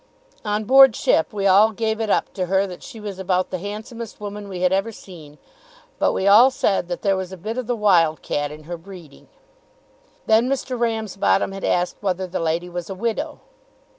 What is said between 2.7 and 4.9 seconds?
she was about the handsomest woman we had